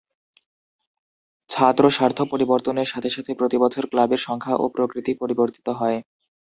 ছাত্র 1.49 1.83
স্বার্থ 1.89 2.19
পরিবর্তনের 2.31 2.87
সাথে 2.87 3.09
সাথে 3.09 3.31
প্রতি 3.39 3.57
বছর 3.63 3.83
ক্লাবের 3.91 4.21
সংখ্যা 4.27 4.55
ও 4.55 4.65
প্রকৃতি 4.75 5.11
পরিবর্তিত 5.21 5.67
হয়। 5.79 5.97